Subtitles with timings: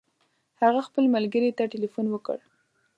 [0.61, 2.37] هغه خپل ملګري ته تلیفون وکړ.